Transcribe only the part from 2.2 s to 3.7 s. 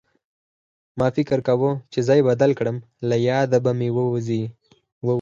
بدل کړم له ياده